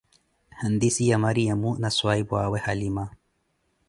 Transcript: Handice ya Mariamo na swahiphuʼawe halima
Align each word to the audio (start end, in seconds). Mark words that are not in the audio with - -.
Handice 0.61 1.01
ya 1.09 1.17
Mariamo 1.23 1.69
na 1.81 1.89
swahiphuʼawe 1.95 2.57
halima 2.65 3.03